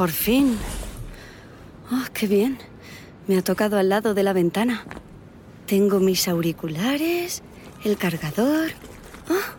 Por 0.00 0.12
fin. 0.12 0.56
Oh, 1.92 2.06
qué 2.14 2.26
bien. 2.26 2.56
Me 3.26 3.36
ha 3.36 3.42
tocado 3.42 3.76
al 3.76 3.90
lado 3.90 4.14
de 4.14 4.22
la 4.22 4.32
ventana. 4.32 4.86
Tengo 5.66 6.00
mis 6.00 6.26
auriculares, 6.26 7.42
el 7.84 7.98
cargador 7.98 8.70
ah, 9.28 9.56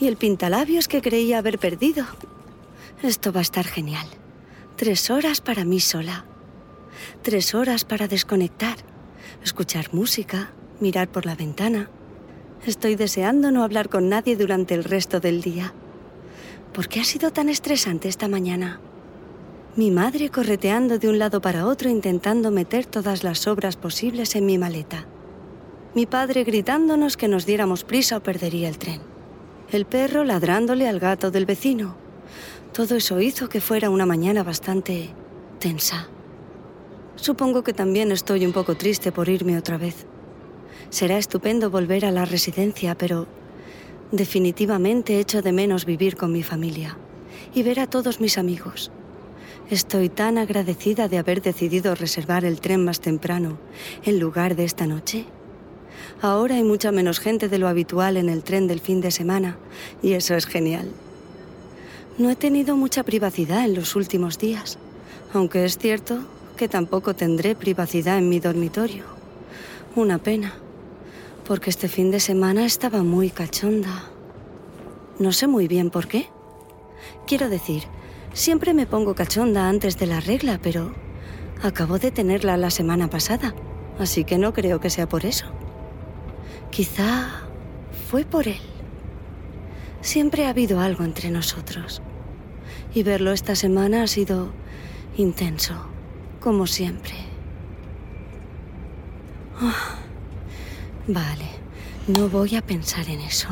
y 0.00 0.06
el 0.06 0.16
pintalabios 0.16 0.88
que 0.88 1.02
creía 1.02 1.36
haber 1.36 1.58
perdido. 1.58 2.06
Esto 3.02 3.34
va 3.34 3.40
a 3.40 3.42
estar 3.42 3.66
genial. 3.66 4.06
Tres 4.76 5.10
horas 5.10 5.42
para 5.42 5.66
mí 5.66 5.78
sola. 5.78 6.24
Tres 7.20 7.54
horas 7.54 7.84
para 7.84 8.08
desconectar, 8.08 8.78
escuchar 9.44 9.92
música, 9.92 10.52
mirar 10.80 11.08
por 11.08 11.26
la 11.26 11.34
ventana. 11.34 11.90
Estoy 12.64 12.94
deseando 12.94 13.50
no 13.50 13.62
hablar 13.62 13.90
con 13.90 14.08
nadie 14.08 14.36
durante 14.36 14.72
el 14.72 14.84
resto 14.84 15.20
del 15.20 15.42
día. 15.42 15.74
¿Por 16.72 16.88
qué 16.88 17.00
ha 17.00 17.04
sido 17.04 17.30
tan 17.30 17.50
estresante 17.50 18.08
esta 18.08 18.26
mañana? 18.26 18.80
Mi 19.76 19.90
madre 19.90 20.30
correteando 20.30 20.98
de 20.98 21.06
un 21.06 21.18
lado 21.18 21.42
para 21.42 21.66
otro 21.66 21.90
intentando 21.90 22.50
meter 22.50 22.86
todas 22.86 23.22
las 23.22 23.46
obras 23.46 23.76
posibles 23.76 24.34
en 24.34 24.46
mi 24.46 24.56
maleta. 24.56 25.04
Mi 25.94 26.06
padre 26.06 26.44
gritándonos 26.44 27.18
que 27.18 27.28
nos 27.28 27.44
diéramos 27.44 27.84
prisa 27.84 28.16
o 28.16 28.22
perdería 28.22 28.70
el 28.70 28.78
tren. 28.78 29.02
El 29.70 29.84
perro 29.84 30.24
ladrándole 30.24 30.88
al 30.88 30.98
gato 30.98 31.30
del 31.30 31.44
vecino. 31.44 31.94
Todo 32.72 32.96
eso 32.96 33.20
hizo 33.20 33.50
que 33.50 33.60
fuera 33.60 33.90
una 33.90 34.06
mañana 34.06 34.42
bastante 34.42 35.10
tensa. 35.58 36.08
Supongo 37.16 37.62
que 37.62 37.74
también 37.74 38.12
estoy 38.12 38.46
un 38.46 38.54
poco 38.54 38.76
triste 38.76 39.12
por 39.12 39.28
irme 39.28 39.58
otra 39.58 39.76
vez. 39.76 40.06
Será 40.88 41.18
estupendo 41.18 41.68
volver 41.68 42.06
a 42.06 42.12
la 42.12 42.24
residencia, 42.24 42.96
pero 42.96 43.26
definitivamente 44.10 45.20
echo 45.20 45.42
de 45.42 45.52
menos 45.52 45.84
vivir 45.84 46.16
con 46.16 46.32
mi 46.32 46.42
familia 46.42 46.96
y 47.52 47.62
ver 47.62 47.80
a 47.80 47.86
todos 47.86 48.20
mis 48.20 48.38
amigos. 48.38 48.90
Estoy 49.70 50.08
tan 50.08 50.38
agradecida 50.38 51.08
de 51.08 51.18
haber 51.18 51.42
decidido 51.42 51.96
reservar 51.96 52.44
el 52.44 52.60
tren 52.60 52.84
más 52.84 53.00
temprano 53.00 53.58
en 54.04 54.20
lugar 54.20 54.54
de 54.54 54.62
esta 54.62 54.86
noche. 54.86 55.24
Ahora 56.22 56.54
hay 56.54 56.62
mucha 56.62 56.92
menos 56.92 57.18
gente 57.18 57.48
de 57.48 57.58
lo 57.58 57.66
habitual 57.66 58.16
en 58.16 58.28
el 58.28 58.44
tren 58.44 58.68
del 58.68 58.78
fin 58.78 59.00
de 59.00 59.10
semana 59.10 59.58
y 60.04 60.12
eso 60.12 60.36
es 60.36 60.46
genial. 60.46 60.92
No 62.16 62.30
he 62.30 62.36
tenido 62.36 62.76
mucha 62.76 63.02
privacidad 63.02 63.64
en 63.64 63.74
los 63.74 63.96
últimos 63.96 64.38
días, 64.38 64.78
aunque 65.34 65.64
es 65.64 65.78
cierto 65.78 66.20
que 66.56 66.68
tampoco 66.68 67.14
tendré 67.14 67.56
privacidad 67.56 68.18
en 68.18 68.28
mi 68.28 68.38
dormitorio. 68.38 69.02
Una 69.96 70.18
pena, 70.18 70.54
porque 71.44 71.70
este 71.70 71.88
fin 71.88 72.12
de 72.12 72.20
semana 72.20 72.64
estaba 72.64 73.02
muy 73.02 73.30
cachonda. 73.30 74.04
No 75.18 75.32
sé 75.32 75.48
muy 75.48 75.66
bien 75.66 75.90
por 75.90 76.06
qué. 76.06 76.28
Quiero 77.26 77.48
decir, 77.48 77.82
Siempre 78.36 78.74
me 78.74 78.86
pongo 78.86 79.14
cachonda 79.14 79.66
antes 79.66 79.96
de 79.96 80.04
la 80.04 80.20
regla, 80.20 80.60
pero 80.62 80.92
acabo 81.62 81.98
de 81.98 82.10
tenerla 82.10 82.58
la 82.58 82.68
semana 82.68 83.08
pasada, 83.08 83.54
así 83.98 84.24
que 84.24 84.36
no 84.36 84.52
creo 84.52 84.78
que 84.78 84.90
sea 84.90 85.08
por 85.08 85.24
eso. 85.24 85.46
Quizá 86.70 87.30
fue 88.10 88.26
por 88.26 88.46
él. 88.46 88.60
Siempre 90.02 90.44
ha 90.44 90.50
habido 90.50 90.80
algo 90.80 91.02
entre 91.02 91.30
nosotros. 91.30 92.02
Y 92.92 93.02
verlo 93.04 93.32
esta 93.32 93.56
semana 93.56 94.02
ha 94.02 94.06
sido 94.06 94.52
intenso, 95.16 95.72
como 96.38 96.66
siempre. 96.66 97.14
Ah, 99.58 99.94
vale, 101.08 101.48
no 102.06 102.28
voy 102.28 102.54
a 102.54 102.60
pensar 102.60 103.08
en 103.08 103.20
eso. 103.20 103.48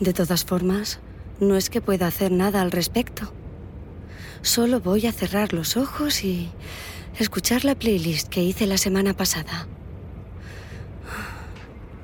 De 0.00 0.12
todas 0.12 0.44
formas, 0.44 0.98
no 1.38 1.54
es 1.54 1.70
que 1.70 1.80
pueda 1.80 2.08
hacer 2.08 2.32
nada 2.32 2.60
al 2.60 2.72
respecto. 2.72 3.35
Solo 4.42 4.80
voy 4.80 5.06
a 5.06 5.12
cerrar 5.12 5.52
los 5.52 5.76
ojos 5.76 6.24
y 6.24 6.50
escuchar 7.18 7.64
la 7.64 7.74
playlist 7.74 8.28
que 8.28 8.42
hice 8.42 8.66
la 8.66 8.78
semana 8.78 9.14
pasada. 9.14 9.66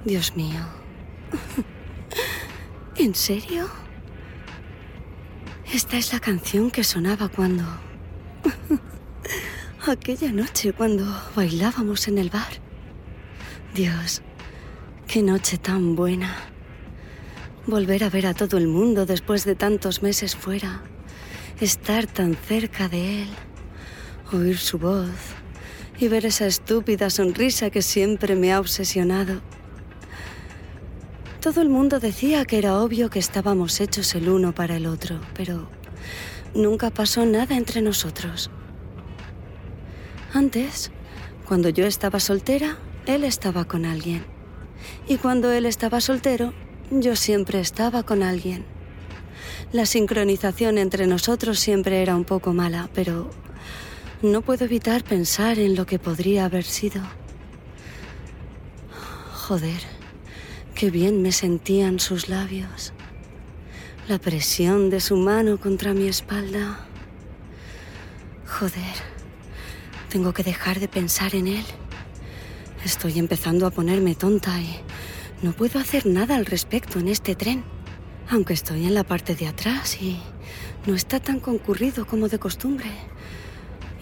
Dios 0.04 0.36
mío. 0.36 0.60
¿En 2.96 3.14
serio? 3.14 3.68
Esta 5.72 5.96
es 5.96 6.12
la 6.12 6.20
canción 6.20 6.70
que 6.70 6.84
sonaba 6.84 7.28
cuando... 7.28 7.64
Aquella 9.86 10.30
noche 10.30 10.72
cuando 10.72 11.04
bailábamos 11.34 12.06
en 12.06 12.18
el 12.18 12.30
bar. 12.30 12.52
Dios, 13.74 14.22
qué 15.06 15.22
noche 15.22 15.58
tan 15.58 15.96
buena. 15.96 16.36
Volver 17.66 18.04
a 18.04 18.10
ver 18.10 18.26
a 18.26 18.34
todo 18.34 18.58
el 18.58 18.68
mundo 18.68 19.06
después 19.06 19.44
de 19.44 19.54
tantos 19.54 20.02
meses 20.02 20.36
fuera. 20.36 20.82
Estar 21.62 22.08
tan 22.08 22.34
cerca 22.34 22.88
de 22.88 23.22
él. 23.22 23.28
Oír 24.32 24.58
su 24.58 24.80
voz. 24.80 25.14
Y 25.96 26.08
ver 26.08 26.26
esa 26.26 26.44
estúpida 26.44 27.08
sonrisa 27.08 27.70
que 27.70 27.82
siempre 27.82 28.34
me 28.34 28.52
ha 28.52 28.58
obsesionado. 28.58 29.40
Todo 31.40 31.62
el 31.62 31.68
mundo 31.68 32.00
decía 32.00 32.44
que 32.46 32.58
era 32.58 32.82
obvio 32.82 33.10
que 33.10 33.20
estábamos 33.20 33.80
hechos 33.80 34.12
el 34.16 34.28
uno 34.28 34.52
para 34.52 34.74
el 34.74 34.86
otro, 34.86 35.20
pero 35.34 35.68
nunca 36.52 36.90
pasó 36.90 37.26
nada 37.26 37.56
entre 37.56 37.80
nosotros. 37.80 38.50
Antes, 40.34 40.90
cuando 41.46 41.68
yo 41.68 41.86
estaba 41.86 42.18
soltera, 42.18 42.76
él 43.06 43.22
estaba 43.22 43.66
con 43.66 43.84
alguien. 43.84 44.24
Y 45.06 45.16
cuando 45.18 45.52
él 45.52 45.66
estaba 45.66 46.00
soltero, 46.00 46.52
yo 46.90 47.14
siempre 47.14 47.60
estaba 47.60 48.02
con 48.02 48.24
alguien. 48.24 48.71
La 49.72 49.86
sincronización 49.86 50.78
entre 50.78 51.06
nosotros 51.06 51.58
siempre 51.58 52.02
era 52.02 52.16
un 52.16 52.24
poco 52.24 52.52
mala, 52.52 52.88
pero 52.94 53.30
no 54.22 54.42
puedo 54.42 54.64
evitar 54.64 55.02
pensar 55.02 55.58
en 55.58 55.74
lo 55.74 55.86
que 55.86 55.98
podría 55.98 56.44
haber 56.44 56.64
sido. 56.64 57.02
Joder, 59.32 59.80
qué 60.74 60.90
bien 60.90 61.22
me 61.22 61.32
sentían 61.32 61.98
sus 61.98 62.28
labios. 62.28 62.92
La 64.08 64.18
presión 64.18 64.90
de 64.90 65.00
su 65.00 65.16
mano 65.16 65.58
contra 65.58 65.94
mi 65.94 66.06
espalda. 66.06 66.86
Joder, 68.46 68.94
tengo 70.08 70.32
que 70.32 70.42
dejar 70.42 70.78
de 70.78 70.88
pensar 70.88 71.34
en 71.34 71.48
él. 71.48 71.64
Estoy 72.84 73.18
empezando 73.18 73.66
a 73.66 73.70
ponerme 73.70 74.14
tonta 74.14 74.60
y 74.60 74.80
no 75.42 75.52
puedo 75.52 75.78
hacer 75.78 76.06
nada 76.06 76.36
al 76.36 76.46
respecto 76.46 76.98
en 76.98 77.08
este 77.08 77.34
tren, 77.34 77.64
aunque 78.32 78.54
estoy 78.54 78.86
en 78.86 78.94
la 78.94 79.04
parte 79.04 79.34
de 79.34 79.46
atrás 79.46 80.00
y 80.00 80.18
no 80.86 80.94
está 80.94 81.20
tan 81.20 81.38
concurrido 81.38 82.06
como 82.06 82.28
de 82.28 82.38
costumbre. 82.38 82.90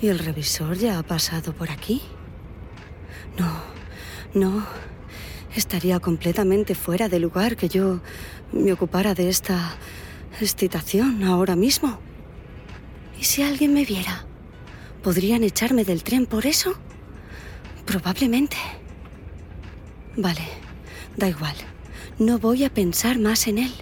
¿Y 0.00 0.06
el 0.06 0.20
revisor 0.20 0.76
ya 0.76 0.98
ha 0.98 1.02
pasado 1.02 1.52
por 1.52 1.70
aquí? 1.70 2.00
No, 3.36 3.60
no. 4.32 4.64
Estaría 5.56 5.98
completamente 5.98 6.76
fuera 6.76 7.08
de 7.08 7.18
lugar 7.18 7.56
que 7.56 7.68
yo 7.68 8.00
me 8.52 8.72
ocupara 8.72 9.14
de 9.14 9.28
esta 9.28 9.76
excitación 10.40 11.24
ahora 11.24 11.56
mismo. 11.56 11.98
¿Y 13.20 13.24
si 13.24 13.42
alguien 13.42 13.74
me 13.74 13.84
viera? 13.84 14.26
¿Podrían 15.02 15.42
echarme 15.42 15.84
del 15.84 16.04
tren 16.04 16.26
por 16.26 16.46
eso? 16.46 16.74
Probablemente. 17.84 18.56
Vale. 20.16 20.46
Da 21.16 21.28
igual. 21.28 21.56
No 22.20 22.38
voy 22.38 22.62
a 22.62 22.72
pensar 22.72 23.18
más 23.18 23.48
en 23.48 23.58
él. 23.58 23.72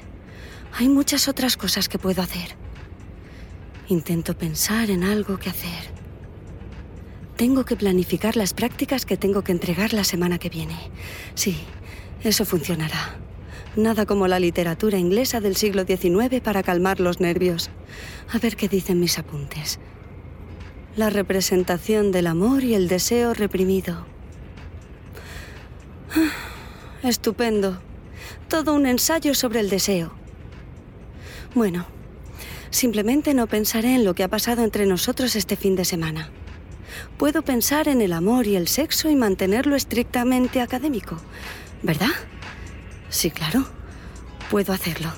Hay 0.75 0.89
muchas 0.89 1.29
otras 1.29 1.57
cosas 1.57 1.89
que 1.89 1.99
puedo 1.99 2.23
hacer. 2.23 2.57
Intento 3.89 4.37
pensar 4.37 4.91
en 4.91 5.03
algo 5.03 5.39
que 5.39 5.51
hacer. 5.51 5.93
Tengo 7.37 7.65
que 7.65 7.77
planificar 7.77 8.37
las 8.37 8.53
prácticas 8.53 9.07
que 9.07 9.17
tengo 9.17 9.43
que 9.43 9.53
entregar 9.53 9.93
la 9.93 10.05
semana 10.05 10.39
que 10.39 10.49
viene. 10.49 10.77
Sí, 11.35 11.57
eso 12.23 12.45
funcionará. 12.45 13.17
Nada 13.77 14.07
como 14.07 14.27
la 14.27 14.41
literatura 14.41 14.99
inglesa 14.99 15.41
del 15.41 15.57
siglo 15.57 15.85
XIX 15.85 16.41
para 16.43 16.63
calmar 16.63 17.01
los 17.01 17.21
nervios. 17.21 17.71
A 18.33 18.39
ver 18.39 18.57
qué 18.57 18.69
dicen 18.69 18.99
mis 18.99 19.19
apuntes. 19.19 19.79
La 20.97 21.11
representación 21.11 22.11
del 22.11 22.27
amor 22.27 22.65
y 22.65 22.75
el 22.75 22.89
deseo 22.89 23.35
reprimido. 23.35 24.05
Ah. 26.15 26.49
Estupendo. 27.03 27.81
Todo 28.49 28.75
un 28.75 28.87
ensayo 28.87 29.35
sobre 29.35 29.61
el 29.61 29.71
deseo. 29.71 30.13
Bueno, 31.55 31.87
simplemente 32.71 33.35
no 33.35 33.47
pensaré 33.47 33.95
en 33.95 34.05
lo 34.05 34.15
que 34.15 34.23
ha 34.23 34.29
pasado 34.29 34.63
entre 34.63 34.87
nosotros 34.87 35.35
este 35.37 35.57
fin 35.57 35.77
de 35.77 35.85
semana. 35.85 36.31
Puedo 37.17 37.43
pensar 37.43 37.89
en 37.89 38.01
el 38.01 38.13
amor 38.13 38.47
y 38.47 38.57
el 38.57 38.69
sexo 38.69 39.09
y 39.09 39.17
mantenerlo 39.17 39.77
estrictamente 39.77 40.61
académico, 40.61 41.17
¿verdad? 41.83 42.11
Sí, 43.09 43.31
claro. 43.31 43.67
Puedo 44.51 44.73
hacerlo. 44.73 45.13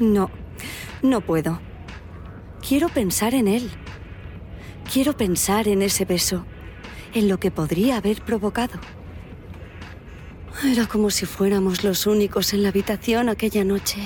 No, 0.00 0.30
no 1.02 1.20
puedo. 1.20 1.60
Quiero 2.66 2.88
pensar 2.88 3.34
en 3.34 3.46
él. 3.46 3.70
Quiero 4.92 5.16
pensar 5.16 5.68
en 5.68 5.82
ese 5.82 6.04
beso 6.04 6.44
en 7.14 7.28
lo 7.28 7.38
que 7.38 7.50
podría 7.50 7.98
haber 7.98 8.22
provocado. 8.22 8.80
Era 10.66 10.86
como 10.86 11.10
si 11.10 11.26
fuéramos 11.26 11.84
los 11.84 12.06
únicos 12.06 12.54
en 12.54 12.62
la 12.62 12.70
habitación 12.70 13.28
aquella 13.28 13.64
noche, 13.64 13.98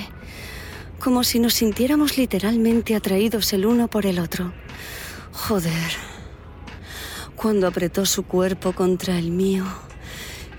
como 0.99 1.23
si 1.23 1.39
nos 1.39 1.53
sintiéramos 1.53 2.17
literalmente 2.17 2.95
atraídos 2.95 3.53
el 3.53 3.65
uno 3.65 3.87
por 3.87 4.05
el 4.05 4.19
otro. 4.19 4.51
Joder. 5.31 5.91
Cuando 7.35 7.65
apretó 7.65 8.05
su 8.05 8.23
cuerpo 8.23 8.73
contra 8.73 9.17
el 9.17 9.31
mío 9.31 9.63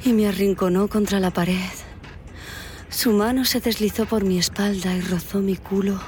y 0.02 0.14
me 0.14 0.26
arrinconó 0.26 0.88
contra 0.88 1.20
la 1.20 1.32
pared. 1.32 1.70
Su 2.88 3.12
mano 3.12 3.44
se 3.44 3.60
deslizó 3.60 4.06
por 4.06 4.24
mi 4.24 4.38
espalda 4.38 4.96
y 4.96 5.02
rozó 5.02 5.40
mi 5.40 5.56
culo. 5.56 6.00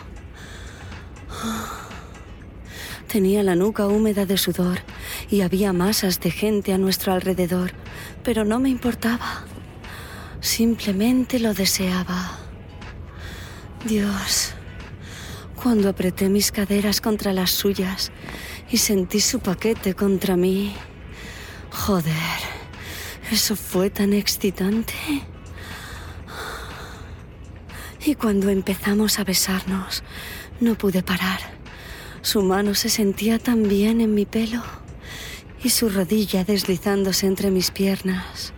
Tenía 3.09 3.43
la 3.43 3.57
nuca 3.57 3.87
húmeda 3.87 4.25
de 4.25 4.39
sudor 4.39 4.79
y 5.31 5.43
había 5.43 5.75
masas 5.75 6.19
de 6.19 6.31
gente 6.31 6.73
a 6.73 6.79
nuestro 6.79 7.13
alrededor, 7.13 7.73
pero 8.25 8.47
no 8.47 8.59
me 8.59 8.71
importaba. 8.71 9.45
Simplemente 10.43 11.39
lo 11.39 11.55
deseaba. 11.55 12.37
Dios, 13.87 14.55
cuando 15.55 15.89
apreté 15.89 16.29
mis 16.29 16.51
caderas 16.51 17.01
contra 17.01 17.33
las 17.33 17.53
suyas 17.53 18.11
y 18.69 18.79
sentí 18.79 19.21
su 19.21 19.39
paquete 19.39 19.95
contra 19.95 20.37
mí. 20.37 20.75
Joder, 21.71 22.41
eso 23.31 23.55
fue 23.55 23.89
tan 23.89 24.13
excitante. 24.13 24.95
Y 28.05 28.17
cuando 28.17 28.51
empezamos 28.51 29.21
a 29.21 29.25
besarnos, 29.25 30.03
no 30.61 30.77
pude 30.77 31.05
parar. 31.05 31.39
Su 32.21 32.43
mano 32.43 32.75
se 32.75 32.89
sentía 32.89 33.39
tan 33.39 33.69
bien 33.69 34.01
en 34.01 34.13
mi 34.13 34.27
pelo 34.27 34.61
y 35.63 35.71
su 35.71 35.89
rodilla 35.89 36.43
deslizándose 36.43 37.27
entre 37.29 37.53
mis 37.53 37.71
piernas. 37.71 38.53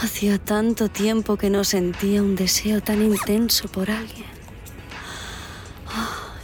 Hacía 0.00 0.38
tanto 0.38 0.88
tiempo 0.88 1.36
que 1.36 1.50
no 1.50 1.64
sentía 1.64 2.22
un 2.22 2.36
deseo 2.36 2.80
tan 2.80 3.02
intenso 3.02 3.66
por 3.66 3.90
alguien. 3.90 4.28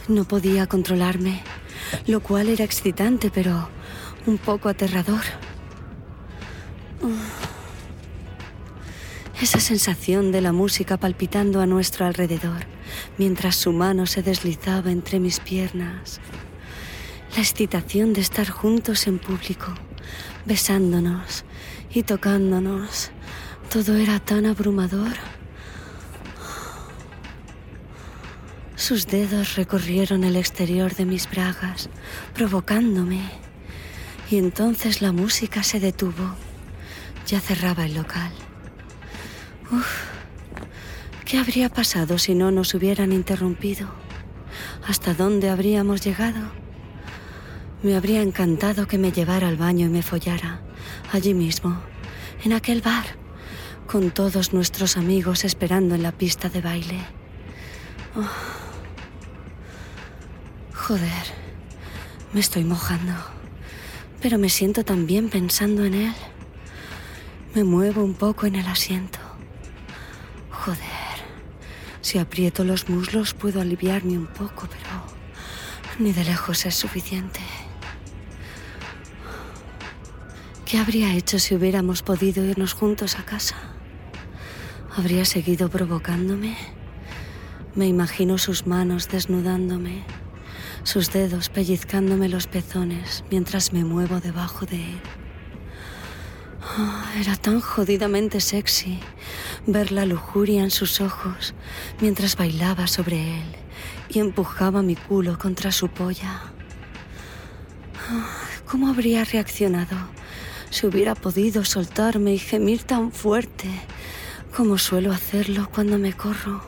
No 0.09 0.25
podía 0.25 0.67
controlarme, 0.67 1.41
lo 2.05 2.19
cual 2.19 2.49
era 2.49 2.65
excitante, 2.65 3.31
pero 3.31 3.69
un 4.25 4.37
poco 4.37 4.67
aterrador. 4.67 5.23
Esa 9.41 9.61
sensación 9.61 10.33
de 10.33 10.41
la 10.41 10.51
música 10.51 10.97
palpitando 10.97 11.61
a 11.61 11.65
nuestro 11.65 12.05
alrededor, 12.05 12.65
mientras 13.17 13.55
su 13.55 13.71
mano 13.71 14.05
se 14.05 14.21
deslizaba 14.21 14.91
entre 14.91 15.19
mis 15.19 15.39
piernas. 15.39 16.19
La 17.35 17.41
excitación 17.41 18.11
de 18.11 18.21
estar 18.21 18.49
juntos 18.49 19.07
en 19.07 19.17
público, 19.17 19.73
besándonos 20.45 21.45
y 21.93 22.03
tocándonos 22.03 23.11
todo 23.69 23.95
era 23.95 24.19
tan 24.19 24.45
abrumador. 24.45 25.13
Sus 28.75 29.07
dedos 29.07 29.55
recorrieron 29.55 30.23
el 30.23 30.35
exterior 30.35 30.93
de 30.95 31.05
mis 31.05 31.29
bragas, 31.29 31.89
provocándome. 32.33 33.21
Y 34.29 34.37
entonces 34.37 35.01
la 35.01 35.11
música 35.11 35.63
se 35.63 35.79
detuvo. 35.79 36.35
Ya 37.27 37.39
cerraba 37.39 37.85
el 37.85 37.95
local. 37.95 38.31
Uf, 39.71 39.87
¿qué 41.25 41.37
habría 41.37 41.69
pasado 41.69 42.17
si 42.17 42.35
no 42.35 42.51
nos 42.51 42.73
hubieran 42.73 43.11
interrumpido? 43.11 43.87
¿Hasta 44.87 45.13
dónde 45.13 45.49
habríamos 45.49 46.01
llegado? 46.01 46.41
Me 47.81 47.95
habría 47.95 48.21
encantado 48.21 48.87
que 48.87 48.97
me 48.97 49.11
llevara 49.11 49.47
al 49.47 49.57
baño 49.57 49.87
y 49.87 49.89
me 49.89 50.03
follara, 50.03 50.61
allí 51.11 51.33
mismo, 51.33 51.79
en 52.43 52.53
aquel 52.53 52.81
bar 52.81 53.24
con 53.87 54.11
todos 54.11 54.53
nuestros 54.53 54.97
amigos 54.97 55.45
esperando 55.45 55.95
en 55.95 56.03
la 56.03 56.11
pista 56.11 56.49
de 56.49 56.61
baile. 56.61 56.99
Oh. 58.15 58.29
Joder, 60.73 61.25
me 62.33 62.39
estoy 62.39 62.63
mojando, 62.63 63.13
pero 64.21 64.37
me 64.37 64.49
siento 64.49 64.83
tan 64.83 65.05
bien 65.05 65.29
pensando 65.29 65.85
en 65.85 65.93
él. 65.93 66.13
Me 67.53 67.63
muevo 67.63 68.03
un 68.03 68.13
poco 68.13 68.45
en 68.45 68.55
el 68.55 68.67
asiento. 68.67 69.19
Joder, 70.51 70.79
si 72.01 72.19
aprieto 72.19 72.63
los 72.63 72.89
muslos 72.89 73.33
puedo 73.33 73.61
aliviarme 73.61 74.17
un 74.17 74.27
poco, 74.27 74.67
pero 74.67 75.03
ni 75.99 76.11
de 76.11 76.23
lejos 76.23 76.65
es 76.65 76.75
suficiente. 76.75 77.39
¿Qué 80.65 80.79
habría 80.79 81.13
hecho 81.13 81.39
si 81.39 81.55
hubiéramos 81.55 82.01
podido 82.01 82.43
irnos 82.43 82.73
juntos 82.73 83.17
a 83.17 83.23
casa? 83.23 83.74
¿Habría 84.97 85.25
seguido 85.25 85.67
provocándome? 85.67 86.55
Me 87.75 87.85
imagino 87.85 88.37
sus 88.37 88.65
manos 88.65 89.09
desnudándome, 89.09 90.05
sus 90.83 91.11
dedos 91.11 91.49
pellizcándome 91.49 92.29
los 92.29 92.47
pezones 92.47 93.25
mientras 93.29 93.73
me 93.73 93.83
muevo 93.83 94.21
debajo 94.21 94.65
de 94.65 94.77
él. 94.77 95.01
Oh, 96.79 97.19
era 97.19 97.35
tan 97.35 97.59
jodidamente 97.59 98.39
sexy 98.39 99.01
ver 99.67 99.91
la 99.91 100.05
lujuria 100.05 100.63
en 100.63 100.71
sus 100.71 101.01
ojos 101.01 101.53
mientras 101.99 102.37
bailaba 102.37 102.87
sobre 102.87 103.39
él 103.39 103.55
y 104.07 104.19
empujaba 104.19 104.81
mi 104.81 104.95
culo 104.95 105.37
contra 105.37 105.73
su 105.73 105.89
polla. 105.89 106.41
Oh, 108.13 108.65
¿Cómo 108.65 108.87
habría 108.87 109.25
reaccionado 109.25 109.97
si 110.69 110.87
hubiera 110.87 111.15
podido 111.15 111.65
soltarme 111.65 112.33
y 112.33 112.39
gemir 112.39 112.83
tan 112.83 113.11
fuerte 113.11 113.69
como 114.55 114.77
suelo 114.77 115.11
hacerlo 115.11 115.69
cuando 115.69 115.97
me 115.97 116.13
corro. 116.13 116.61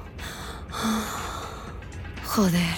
Joder, 2.26 2.76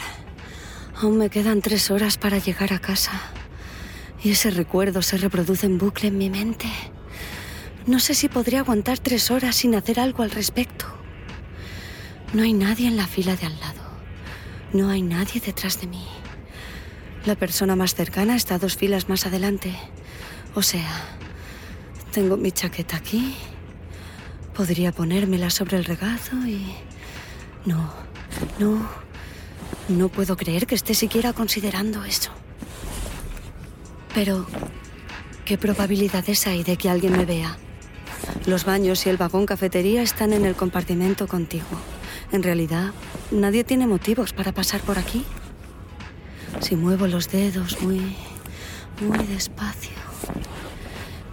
aún 0.96 1.18
me 1.18 1.32
quedan 1.32 1.62
tres 1.62 1.90
horas 1.90 2.18
para 2.18 2.38
llegar 2.38 2.74
a 2.74 2.80
casa 2.80 3.20
y 4.24 4.32
ese 4.32 4.52
recuerdo 4.52 5.02
se 5.02 5.18
reproduce 5.18 5.66
en 5.66 5.80
bucle 5.80 6.10
en 6.10 6.18
mi 6.18 6.30
mente. 6.30 6.68
No 7.88 8.00
sé 8.00 8.14
si 8.14 8.30
podría 8.30 8.60
aguantar 8.60 9.00
tres 9.00 9.32
horas 9.32 9.56
sin 9.56 9.74
hacer 9.74 10.00
algo 10.00 10.22
al 10.22 10.30
respecto. 10.30 10.86
No 12.34 12.44
hay 12.44 12.54
nadie 12.54 12.88
en 12.88 12.96
la 12.96 13.08
fila 13.08 13.36
de 13.36 13.48
al 13.48 13.60
lado. 13.60 13.82
No 14.74 14.90
hay 14.90 15.02
nadie 15.02 15.42
detrás 15.42 15.82
de 15.82 15.88
mí. 15.88 16.06
La 17.26 17.34
persona 17.34 17.76
más 17.76 17.96
cercana 17.96 18.36
está 18.36 18.60
dos 18.60 18.78
filas 18.78 19.10
más 19.10 19.26
adelante. 19.26 19.76
O 20.54 20.62
sea, 20.62 20.88
tengo 22.12 22.38
mi 22.38 22.52
chaqueta 22.52 22.98
aquí 22.98 23.36
Podría 24.60 24.92
ponérmela 24.92 25.50
sobre 25.50 25.78
el 25.78 25.86
regazo 25.86 26.36
y... 26.46 26.62
No, 27.66 27.94
no, 28.60 28.86
no 29.88 30.10
puedo 30.10 30.36
creer 30.36 30.68
que 30.68 30.76
esté 30.76 30.96
siquiera 30.96 31.32
considerando 31.32 32.04
eso. 32.04 32.30
Pero, 34.14 34.46
¿qué 35.46 35.58
probabilidades 35.58 36.46
hay 36.46 36.66
de 36.66 36.76
que 36.76 36.90
alguien 36.90 37.16
me 37.16 37.24
vea? 37.24 37.58
Los 38.48 38.66
baños 38.66 39.06
y 39.06 39.10
el 39.10 39.16
vagón 39.16 39.46
cafetería 39.46 40.02
están 40.02 40.34
en 40.34 40.44
el 40.44 40.56
compartimento 40.56 41.26
contiguo. 41.26 41.80
En 42.34 42.44
realidad, 42.44 42.92
nadie 43.32 43.64
tiene 43.64 43.88
motivos 43.88 44.34
para 44.34 44.52
pasar 44.52 44.82
por 44.82 45.00
aquí. 45.00 45.24
Si 46.60 46.76
muevo 46.76 47.08
los 47.08 47.32
dedos 47.32 47.82
muy, 47.82 48.14
muy 49.00 49.26
despacio, 49.26 49.96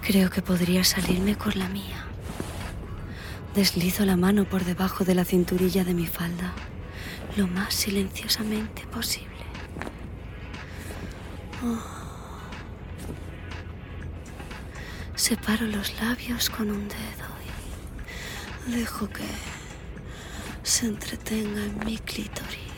creo 0.01 0.31
que 0.31 0.43
podría 0.43 0.85
salirme 0.85 1.37
con 1.37 1.59
la 1.59 1.69
mía. 1.69 2.06
Deslizo 3.57 4.05
la 4.05 4.19
mano 4.19 4.45
por 4.45 4.67
debajo 4.67 5.03
de 5.05 5.15
la 5.15 5.25
cinturilla 5.25 5.83
de 5.83 5.95
mi 5.95 6.07
falda, 6.07 6.53
lo 7.39 7.47
más 7.47 7.73
silenciosamente 7.73 8.87
posible. 8.89 9.31
Oh. 11.65 11.83
Separo 15.15 15.67
los 15.67 15.99
labios 15.99 16.51
con 16.51 16.71
un 16.71 16.87
dedo 16.87 17.29
y 18.69 18.73
dejo 18.73 19.09
que 19.09 19.25
se 20.63 20.85
entretenga 20.85 21.65
en 21.65 21.79
mi 21.79 21.97
clítoris. 21.97 22.76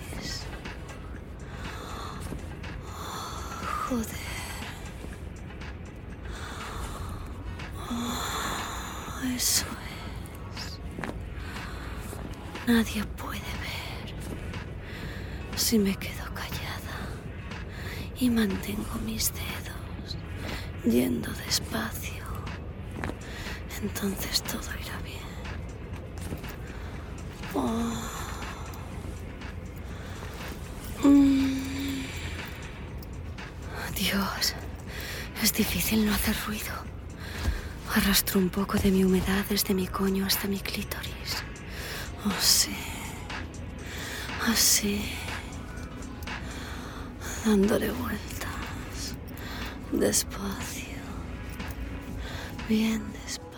Nadie 12.69 13.03
puede 13.17 13.41
ver 13.41 14.13
si 15.57 15.79
me 15.79 15.97
quedo 15.97 16.23
callada 16.35 16.99
y 18.21 18.29
mantengo 18.29 18.95
mis 19.07 19.33
dedos 19.33 20.19
yendo 20.85 21.33
despacio. 21.47 22.25
Entonces 23.81 24.43
todo 24.43 24.69
irá 24.85 25.01
bien. 25.01 25.19
Oh. 27.55 27.95
Mm. 31.09 32.03
Dios, 33.97 34.55
es 35.43 35.55
difícil 35.55 36.05
no 36.05 36.13
hacer 36.13 36.37
ruido. 36.47 36.75
Arrastro 37.95 38.39
un 38.39 38.51
poco 38.51 38.77
de 38.77 38.91
mi 38.91 39.05
humedad 39.05 39.47
desde 39.49 39.73
mi 39.73 39.87
coño 39.87 40.27
hasta 40.27 40.47
mi 40.49 40.61
clítoris. 40.61 41.48
Oh, 42.27 42.41
sí. 42.41 42.75
Así. 44.47 45.05
Dándole 47.45 47.91
vueltas. 47.93 49.17
Despacio. 49.93 50.99
Bien 52.69 53.03
despacio. 53.25 53.49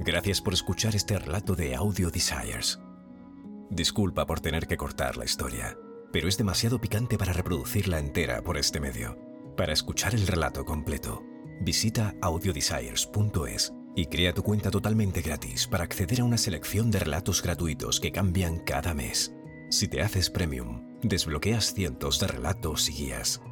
Gracias 0.00 0.40
por 0.40 0.52
escuchar 0.52 0.94
este 0.94 1.18
relato 1.18 1.54
de 1.54 1.74
Audio 1.74 2.10
Desires. 2.10 2.78
Disculpa 3.70 4.26
por 4.26 4.40
tener 4.40 4.66
que 4.66 4.76
cortar 4.76 5.16
la 5.16 5.24
historia, 5.24 5.76
pero 6.12 6.28
es 6.28 6.38
demasiado 6.38 6.80
picante 6.80 7.18
para 7.18 7.32
reproducirla 7.32 7.98
entera 7.98 8.42
por 8.42 8.56
este 8.56 8.80
medio. 8.80 9.18
Para 9.56 9.72
escuchar 9.72 10.14
el 10.14 10.26
relato 10.26 10.64
completo, 10.64 11.22
visita 11.60 12.14
audiodesires.es 12.22 13.72
y 13.98 14.06
crea 14.06 14.32
tu 14.32 14.44
cuenta 14.44 14.70
totalmente 14.70 15.22
gratis 15.22 15.66
para 15.66 15.82
acceder 15.82 16.20
a 16.20 16.24
una 16.24 16.38
selección 16.38 16.92
de 16.92 17.00
relatos 17.00 17.42
gratuitos 17.42 17.98
que 17.98 18.12
cambian 18.12 18.60
cada 18.60 18.94
mes. 18.94 19.34
Si 19.70 19.88
te 19.88 20.02
haces 20.02 20.30
premium, 20.30 21.00
desbloqueas 21.02 21.74
cientos 21.74 22.20
de 22.20 22.28
relatos 22.28 22.88
y 22.90 22.92
guías. 22.92 23.42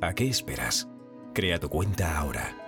¿A 0.00 0.12
qué 0.12 0.28
esperas? 0.28 0.88
Crea 1.34 1.60
tu 1.60 1.68
cuenta 1.68 2.18
ahora 2.18 2.61